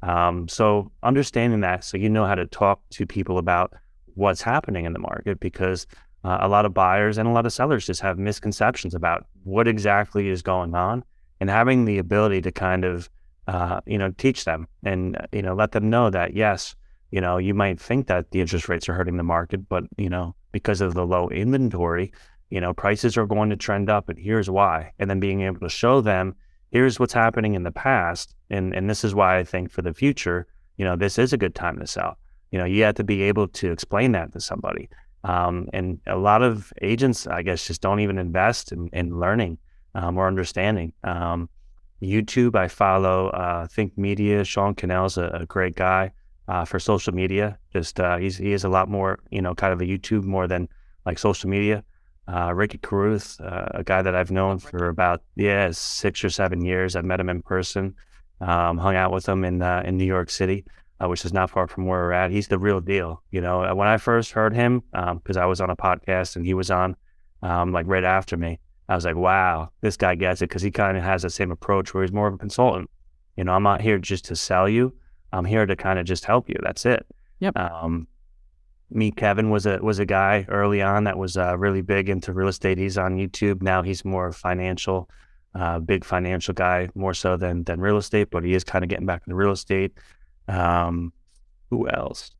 [0.01, 3.73] Um, so understanding that, so you know how to talk to people about
[4.15, 5.87] what's happening in the market, because
[6.23, 9.67] uh, a lot of buyers and a lot of sellers just have misconceptions about what
[9.67, 11.03] exactly is going on,
[11.39, 13.09] and having the ability to kind of
[13.47, 16.75] uh, you know teach them and you know let them know that yes,
[17.11, 20.09] you know you might think that the interest rates are hurting the market, but you
[20.09, 22.11] know because of the low inventory,
[22.49, 25.59] you know prices are going to trend up, and here's why, and then being able
[25.59, 26.35] to show them
[26.71, 29.93] here's what's happening in the past and and this is why I think for the
[29.93, 32.17] future, you know, this is a good time to sell.
[32.51, 34.89] You know, you have to be able to explain that to somebody.
[35.23, 39.57] Um, and a lot of agents, I guess, just don't even invest in, in learning
[39.93, 40.93] um, or understanding.
[41.03, 41.49] Um,
[42.01, 44.43] YouTube, I follow uh, Think Media.
[44.45, 46.11] Sean Cannell's a, a great guy
[46.47, 47.59] uh, for social media.
[47.73, 50.47] Just uh, he's he is a lot more, you know, kind of a YouTube more
[50.47, 50.69] than
[51.05, 51.83] like social media.
[52.31, 56.63] Uh, Ricky Carruth, uh, a guy that I've known for about yeah six or seven
[56.63, 56.95] years.
[56.95, 57.95] I've met him in person,
[58.39, 60.65] um, hung out with him in uh, in New York City,
[61.01, 62.31] uh, which is not far from where we're at.
[62.31, 63.23] He's the real deal.
[63.31, 66.35] You know, uh, when I first heard him, because um, I was on a podcast
[66.35, 66.95] and he was on,
[67.41, 70.71] um, like right after me, I was like, wow, this guy gets it because he
[70.71, 72.89] kind of has the same approach where he's more of a consultant.
[73.37, 74.93] You know, I'm not here just to sell you.
[75.31, 76.55] I'm here to kind of just help you.
[76.61, 77.05] That's it.
[77.39, 77.57] Yep.
[77.57, 78.07] Um,
[78.91, 82.33] Meet Kevin was a was a guy early on that was uh, really big into
[82.33, 82.77] real estate.
[82.77, 83.83] He's on YouTube now.
[83.83, 85.09] He's more financial,
[85.53, 88.89] uh, big financial guy more so than than real estate, but he is kind of
[88.89, 89.93] getting back into real estate.
[90.47, 91.13] Um,
[91.69, 92.31] who else?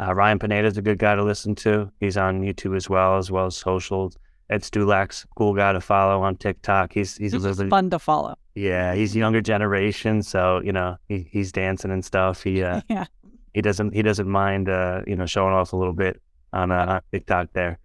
[0.00, 1.90] Uh, Ryan Pineda is a good guy to listen to.
[2.00, 4.16] He's on YouTube as well as well as socials.
[4.50, 6.92] Ed Stulak's cool guy to follow on TikTok.
[6.92, 8.36] He's he's, little fun to follow.
[8.54, 12.42] Yeah, he's younger generation, so you know he, he's dancing and stuff.
[12.42, 13.06] He uh, yeah
[13.54, 16.20] he doesn't he doesn't mind uh, you know showing off a little bit
[16.52, 17.78] on uh, TikTok there.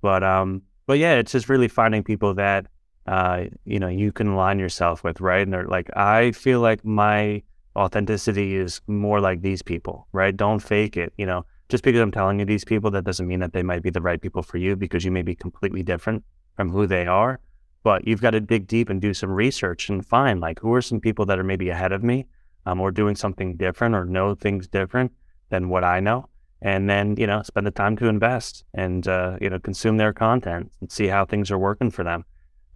[0.00, 2.66] But um, but yeah, it's just really finding people that
[3.06, 5.42] uh, you know you can align yourself with, right?
[5.42, 7.42] And they're like, I feel like my
[7.76, 10.36] authenticity is more like these people, right?
[10.36, 11.44] Don't fake it, you know.
[11.68, 14.02] Just because I'm telling you these people, that doesn't mean that they might be the
[14.02, 16.22] right people for you because you may be completely different
[16.54, 17.40] from who they are.
[17.82, 20.82] But you've got to dig deep and do some research and find like who are
[20.82, 22.26] some people that are maybe ahead of me
[22.66, 25.12] um, or doing something different or know things different
[25.50, 26.28] than what I know.
[26.60, 30.12] And then, you know, spend the time to invest and, uh, you know, consume their
[30.12, 32.24] content and see how things are working for them.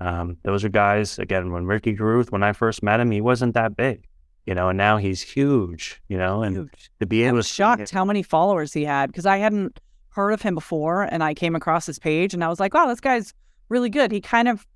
[0.00, 3.54] Um, those are guys, again, when Ricky Carruth, when I first met him, he wasn't
[3.54, 4.06] that big,
[4.44, 6.90] you know, and now he's huge, you know, and huge.
[7.00, 10.32] to be able I was shocked how many followers he had because I hadn't heard
[10.32, 13.00] of him before and I came across his page and I was like, wow, this
[13.00, 13.32] guy's
[13.68, 14.10] really good.
[14.10, 14.66] He kind of,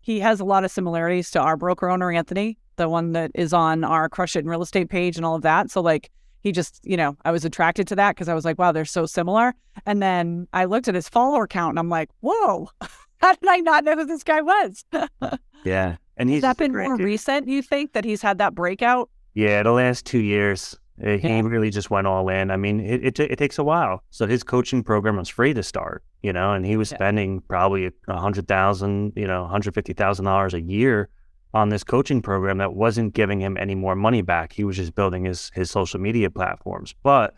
[0.00, 3.52] he has a lot of similarities to our broker owner, Anthony the one that is
[3.52, 5.70] on our Crush It in Real Estate page and all of that.
[5.70, 6.10] So like
[6.40, 8.84] he just, you know, I was attracted to that because I was like, wow, they're
[8.84, 9.54] so similar.
[9.84, 12.70] And then I looked at his follower count and I'm like, whoa,
[13.18, 14.84] how did I not know who this guy was?
[15.64, 15.96] yeah.
[16.16, 17.04] And he's Has that been more dude.
[17.04, 19.10] recent, you think, that he's had that breakout?
[19.34, 20.76] Yeah, the last two years.
[21.00, 21.42] Eh, he yeah.
[21.42, 22.50] really just went all in.
[22.50, 24.02] I mean, it, it, it takes a while.
[24.10, 26.98] So his coaching program was free to start, you know, and he was yeah.
[26.98, 31.08] spending probably a hundred thousand, you know, hundred fifty thousand dollars a year
[31.54, 34.52] on this coaching program that wasn't giving him any more money back.
[34.52, 36.94] He was just building his his social media platforms.
[37.02, 37.34] But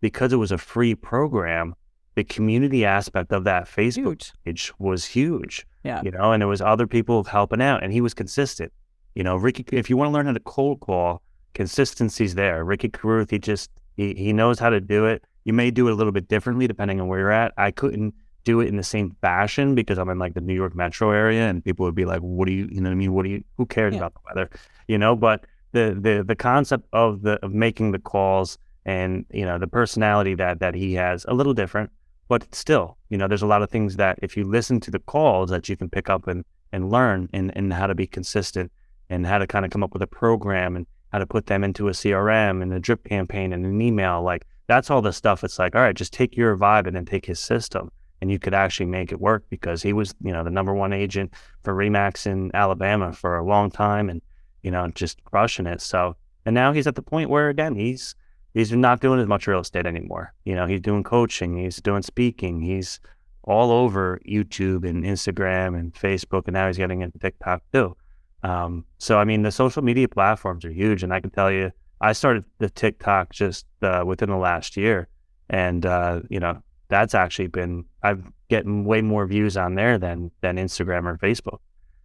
[0.00, 1.74] because it was a free program,
[2.14, 4.32] the community aspect of that Facebook huge.
[4.44, 5.66] page was huge.
[5.82, 6.02] Yeah.
[6.02, 8.72] You know, and there was other people helping out and he was consistent.
[9.14, 11.22] You know, Ricky if you want to learn how to cold call,
[11.54, 12.64] consistency's there.
[12.64, 15.24] Ricky Carruth, he just he, he knows how to do it.
[15.44, 17.52] You may do it a little bit differently depending on where you're at.
[17.56, 20.74] I couldn't do it in the same fashion because I'm in like the New York
[20.74, 23.12] metro area and people would be like, what do you, you know what I mean?
[23.12, 24.00] What do you, who cares yeah.
[24.00, 24.50] about the weather?
[24.86, 29.44] You know, but the, the, the concept of the, of making the calls and, you
[29.44, 31.90] know, the personality that, that he has a little different,
[32.28, 34.98] but still, you know, there's a lot of things that if you listen to the
[34.98, 38.70] calls that you can pick up and, and learn and, and how to be consistent
[39.08, 41.64] and how to kind of come up with a program and how to put them
[41.64, 44.22] into a CRM and a drip campaign and an email.
[44.22, 45.44] Like that's all the stuff.
[45.44, 47.90] It's like, all right, just take your vibe and then take his system
[48.24, 50.94] and you could actually make it work because he was, you know, the number one
[50.94, 54.22] agent for Remax in Alabama for a long time and,
[54.62, 55.82] you know, just crushing it.
[55.82, 58.14] So, and now he's at the point where, again, he's,
[58.54, 60.32] he's not doing as much real estate anymore.
[60.46, 62.98] You know, he's doing coaching, he's doing speaking, he's
[63.42, 67.94] all over YouTube and Instagram and Facebook, and now he's getting into TikTok too.
[68.42, 71.72] Um, so, I mean, the social media platforms are huge, and I can tell you,
[72.00, 75.08] I started the TikTok just uh, within the last year,
[75.50, 80.30] and uh, you know that's actually been I've getting way more views on there than
[80.40, 81.58] than Instagram or Facebook.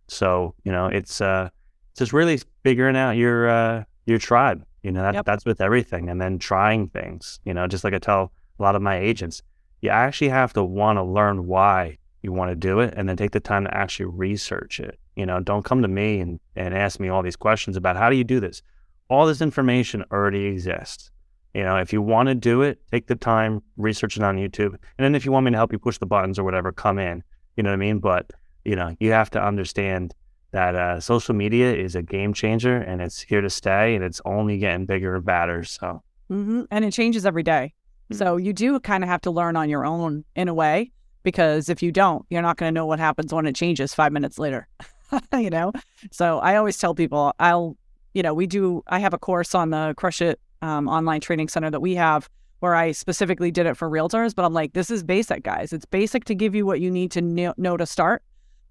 [0.07, 1.49] So you know it's uh,
[1.97, 4.63] just really figuring out your uh, your tribe.
[4.83, 5.25] You know that, Yep.
[5.25, 7.39] that's with everything, and then trying things.
[7.45, 9.41] You know, just like I tell a lot of my agents,
[9.81, 13.17] you actually have to want to learn why you want to do it, and then
[13.17, 14.97] take the time to actually research it.
[15.15, 18.09] You know, don't come to me and and ask me all these questions about how
[18.09, 18.61] do you do this.
[19.09, 21.11] All this information already exists.
[21.53, 24.73] You know, if you want to do it, take the time, research it on YouTube.
[24.73, 26.99] And then if you want me to help you push the buttons or whatever, come
[26.99, 27.23] in.
[27.57, 27.99] You know what I mean?
[27.99, 28.31] But,
[28.65, 30.13] you know, you have to understand
[30.51, 34.21] that uh, social media is a game changer and it's here to stay and it's
[34.25, 35.63] only getting bigger and badder.
[35.63, 37.73] So, hmm And it changes every day.
[38.11, 41.69] So you do kind of have to learn on your own in a way, because
[41.69, 44.39] if you don't, you're not going to know what happens when it changes five minutes
[44.39, 44.67] later.
[45.33, 45.71] you know?
[46.11, 47.77] So I always tell people, I'll,
[48.15, 51.47] you know, we do, I have a course on the Crush It um, online training
[51.47, 54.91] center that we have where I specifically did it for realtors, but I'm like, this
[54.91, 55.71] is basic, guys.
[55.71, 58.21] It's basic to give you what you need to know, know to start.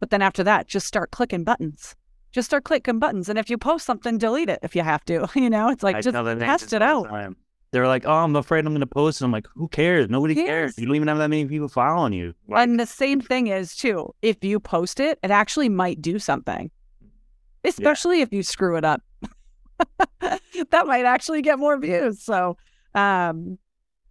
[0.00, 1.96] But then after that, just start clicking buttons.
[2.30, 3.28] Just start clicking buttons.
[3.28, 5.28] And if you post something, delete it if you have to.
[5.34, 7.08] You know, it's like I just test it out.
[7.08, 7.36] time.
[7.70, 9.20] They're like, oh, I'm afraid I'm going to post.
[9.20, 10.08] And I'm like, who cares?
[10.08, 10.46] Nobody cares.
[10.46, 10.78] cares?
[10.78, 12.34] You don't even have that many people following you.
[12.48, 16.18] Like, And the same thing is too, if you post it, it actually might do
[16.18, 16.70] something.
[17.64, 19.02] Especially if you screw it up.
[20.20, 22.22] that might actually get more views.
[22.22, 22.56] So
[22.94, 23.58] um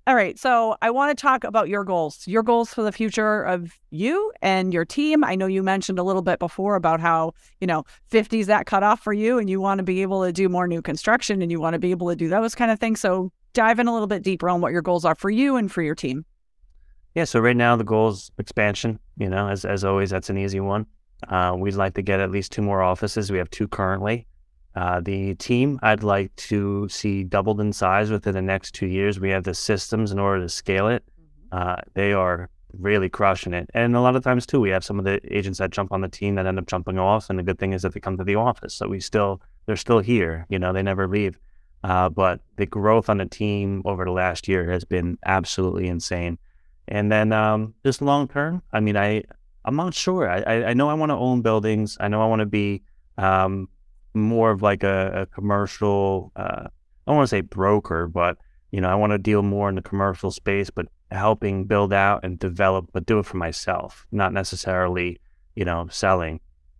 [0.07, 0.39] all right.
[0.39, 4.31] So I want to talk about your goals, your goals for the future of you
[4.41, 5.21] and your team.
[5.21, 8.65] I know you mentioned a little bit before about how, you know, 50 is that
[8.65, 11.51] cutoff for you and you want to be able to do more new construction and
[11.51, 13.01] you want to be able to do those kind of things.
[13.01, 15.69] So dive in a little bit deeper on what your goals are for you and
[15.69, 16.23] for your team.
[17.13, 18.99] Yeah, so right now the goal is expansion.
[19.17, 20.85] You know, as as always, that's an easy one.
[21.27, 23.29] Uh, we'd like to get at least two more offices.
[23.31, 24.27] We have two currently.
[24.77, 29.19] Uh, the team, I'd like to see doubled in size within the next two years.
[29.19, 31.03] We have the systems in order to scale it.
[31.51, 34.99] Uh, they are really crushing it, and a lot of times too, we have some
[34.99, 37.27] of the agents that jump on the team that end up jumping off.
[37.27, 39.77] And the good thing is that they come to the office, so we still they're
[39.77, 40.45] still here.
[40.47, 41.39] You know, they never leave.
[41.83, 46.37] Uh, but the growth on the team over the last year has been absolutely insane.
[46.87, 49.23] And then um, just long term, I mean, I
[49.65, 50.29] I'm not sure.
[50.29, 51.97] I I, I know I want to own buildings.
[51.99, 52.83] I know I want to be
[53.17, 53.69] um,
[54.21, 56.31] more of like a, a commercial.
[56.35, 56.69] Uh, I
[57.11, 58.37] don't want to say broker, but
[58.71, 62.23] you know, I want to deal more in the commercial space, but helping build out
[62.23, 65.19] and develop, but do it for myself, not necessarily
[65.55, 66.39] you know selling.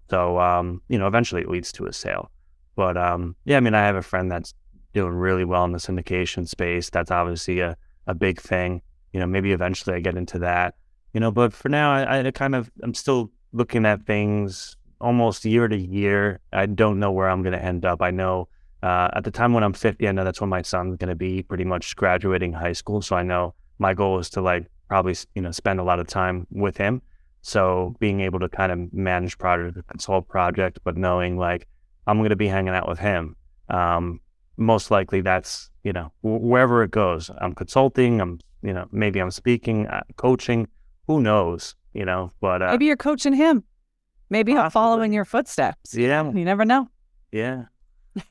[0.09, 2.31] So um, you know, eventually it leads to a sale.
[2.75, 4.53] But um, yeah, I mean, I have a friend that's
[4.93, 6.89] doing really well in the syndication space.
[6.89, 8.81] That's obviously a, a big thing.
[9.13, 10.75] You know, maybe eventually I get into that.
[11.13, 15.45] You know, but for now, I, I kind of I'm still looking at things almost
[15.45, 16.39] year to year.
[16.53, 18.01] I don't know where I'm going to end up.
[18.01, 18.47] I know
[18.83, 21.15] uh, at the time when I'm 50, I know that's when my son's going to
[21.15, 23.01] be pretty much graduating high school.
[23.01, 26.07] So I know my goal is to like probably you know spend a lot of
[26.07, 27.01] time with him.
[27.41, 31.67] So being able to kind of manage project, consult project, but knowing like
[32.05, 33.35] I'm going to be hanging out with him.
[33.69, 34.19] Um,
[34.57, 37.29] most likely that's you know wherever it goes.
[37.39, 38.21] I'm consulting.
[38.21, 40.67] I'm you know maybe I'm speaking, uh, coaching.
[41.07, 41.75] Who knows?
[41.93, 43.63] You know, but uh, Maybe you're coaching him.
[44.29, 45.93] Maybe he'll follow in your footsteps.
[45.93, 46.87] yeah, You never know.
[47.31, 47.65] yeah.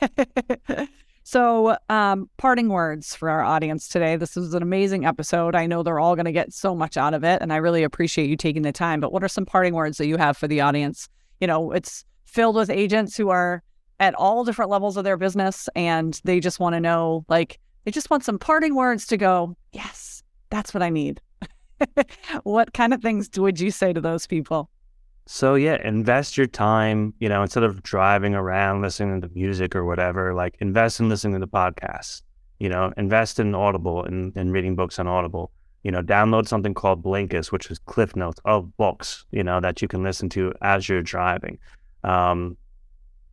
[1.22, 4.16] so, um, parting words for our audience today.
[4.16, 5.54] This was an amazing episode.
[5.54, 7.82] I know they're all going to get so much out of it, and I really
[7.82, 9.00] appreciate you taking the time.
[9.00, 11.08] But what are some parting words that you have for the audience?
[11.40, 13.62] You know, it's filled with agents who are
[14.00, 17.90] at all different levels of their business, and they just want to know, like, they
[17.90, 21.20] just want some parting words to go, yes, that's what I need.
[22.42, 24.68] what kind of things would you say to those people?
[25.28, 29.84] So yeah, invest your time, you know, instead of driving around listening to music or
[29.84, 32.22] whatever, like invest in listening to podcasts,
[32.60, 35.50] you know, invest in Audible and, and reading books on Audible.
[35.82, 39.82] You know, download something called Blinkist, which is cliff notes of books, you know, that
[39.82, 41.58] you can listen to as you're driving.
[42.04, 42.56] Um,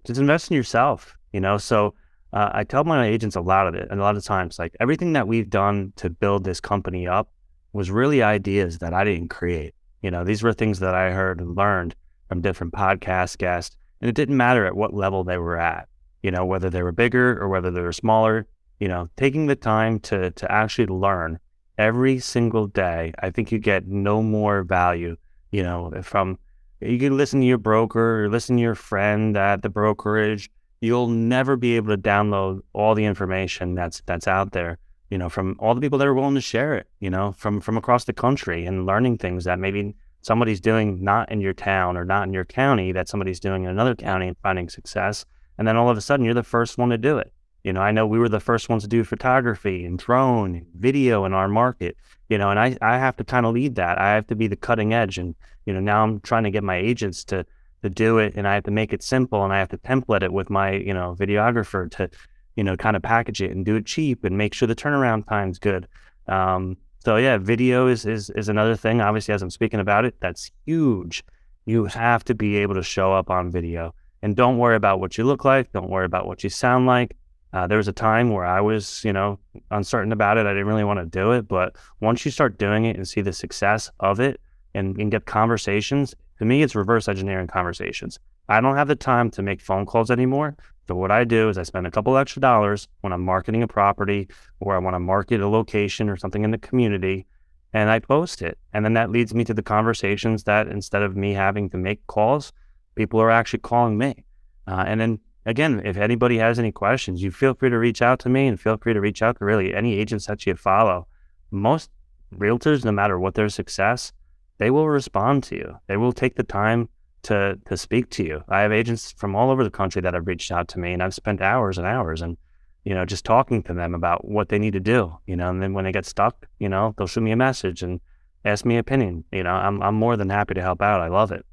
[0.03, 1.57] just invest in yourself, you know.
[1.57, 1.93] So
[2.31, 4.75] uh, I tell my agents a lot of it, and a lot of times, like
[4.79, 7.29] everything that we've done to build this company up
[7.71, 9.73] was really ideas that I didn't create.
[10.03, 11.95] You know, these were things that I heard and learned
[12.27, 15.87] from different podcast guests, and it didn't matter at what level they were at.
[16.21, 18.45] You know, whether they were bigger or whether they were smaller.
[18.79, 21.39] You know, taking the time to to actually learn
[21.77, 25.15] every single day, I think you get no more value.
[25.51, 26.37] You know, from
[26.81, 30.51] you can listen to your broker or listen to your friend at the brokerage.
[30.81, 34.79] You'll never be able to download all the information that's that's out there
[35.09, 37.61] you know, from all the people that are willing to share it, you know, from
[37.61, 41.97] from across the country and learning things that maybe somebody's doing not in your town
[41.97, 45.25] or not in your county that somebody's doing in another county and finding success.
[45.57, 47.31] And then all of a sudden you're the first one to do it.
[47.63, 51.23] You know, I know we were the first ones to do photography and drone, video
[51.23, 51.95] in our market.
[52.29, 53.99] You know, and I I have to kind of lead that.
[53.99, 55.35] I have to be the cutting edge, and
[55.65, 57.45] you know, now I'm trying to get my agents to
[57.83, 60.23] to do it, and I have to make it simple, and I have to template
[60.23, 62.09] it with my you know videographer to
[62.55, 65.27] you know kind of package it and do it cheap and make sure the turnaround
[65.27, 65.87] time's good.
[66.27, 69.01] Um, so yeah, video is is is another thing.
[69.01, 71.23] Obviously, as I'm speaking about it, that's huge.
[71.65, 75.17] You have to be able to show up on video, and don't worry about what
[75.17, 75.71] you look like.
[75.71, 77.15] Don't worry about what you sound like.
[77.53, 79.37] Uh, there was a time where I was, you know,
[79.69, 80.47] uncertain about it.
[80.47, 83.21] I didn't really want to do it, but once you start doing it and see
[83.21, 84.41] the success of it,
[84.73, 88.19] and, and get conversations, to me, it's reverse engineering conversations.
[88.49, 90.55] I don't have the time to make phone calls anymore.
[90.87, 93.67] So what I do is I spend a couple extra dollars when I'm marketing a
[93.67, 94.27] property
[94.59, 97.25] or I want to market a location or something in the community
[97.73, 98.57] and I post it.
[98.73, 102.05] And then that leads me to the conversations that instead of me having to make
[102.07, 102.51] calls,
[102.95, 104.25] people are actually calling me.
[104.67, 108.19] Uh, and then again, if anybody has any questions, you feel free to reach out
[108.19, 111.07] to me and feel free to reach out to really any agents that you follow.
[111.49, 111.89] Most
[112.35, 114.11] realtors, no matter what their success,
[114.57, 115.77] they will respond to you.
[115.87, 116.89] They will take the time
[117.23, 118.43] to to speak to you.
[118.47, 121.01] I have agents from all over the country that have reached out to me, and
[121.01, 122.37] I've spent hours and hours and
[122.83, 125.17] you know just talking to them about what they need to do.
[125.25, 127.81] You know, and then when they get stuck, you know, they'll shoot me a message
[127.81, 127.99] and
[128.45, 129.23] ask me opinion.
[129.31, 131.01] You know, I'm I'm more than happy to help out.
[131.01, 131.45] I love it.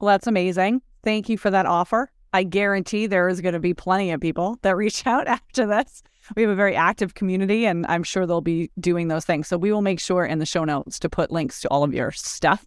[0.00, 0.82] Well, that's amazing.
[1.02, 2.10] Thank you for that offer.
[2.32, 6.02] I guarantee there is going to be plenty of people that reach out after this.
[6.34, 9.46] We have a very active community, and I'm sure they'll be doing those things.
[9.46, 11.92] So we will make sure in the show notes to put links to all of
[11.92, 12.66] your stuff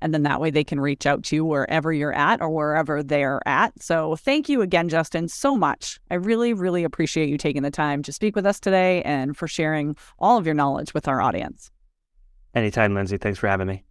[0.00, 3.02] and then that way they can reach out to you wherever you're at or wherever
[3.02, 3.72] they're at.
[3.82, 6.00] So thank you again, Justin, so much.
[6.10, 9.48] I really, really appreciate you taking the time to speak with us today and for
[9.48, 11.70] sharing all of your knowledge with our audience.
[12.54, 13.18] Anytime, Lindsay.
[13.18, 13.84] Thanks for having me.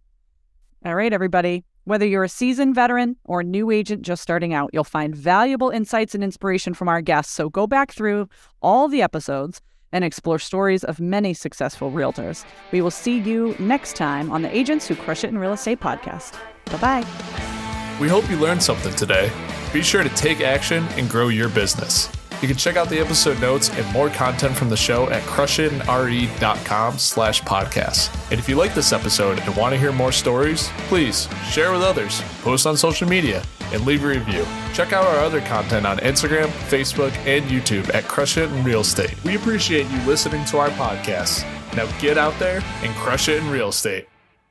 [0.84, 1.64] All right, everybody.
[1.84, 5.70] Whether you're a seasoned veteran or a new agent just starting out, you'll find valuable
[5.70, 7.32] insights and inspiration from our guests.
[7.32, 8.28] So go back through
[8.60, 9.62] all the episodes
[9.92, 12.44] and explore stories of many successful realtors.
[12.72, 15.80] We will see you next time on the Agents Who Crush It in Real Estate
[15.80, 16.38] podcast.
[16.66, 17.98] Bye bye.
[18.00, 19.30] We hope you learned something today.
[19.72, 22.08] Be sure to take action and grow your business.
[22.40, 26.98] You can check out the episode notes and more content from the show at crushitandre.com
[26.98, 28.30] slash podcast.
[28.30, 31.82] And if you like this episode and want to hear more stories, please share with
[31.82, 34.46] others, post on social media, and leave a review.
[34.72, 38.80] Check out our other content on Instagram, Facebook, and YouTube at Crush It in Real
[38.82, 39.22] Estate.
[39.24, 41.44] We appreciate you listening to our podcast.
[41.76, 44.06] Now get out there and crush it in real estate.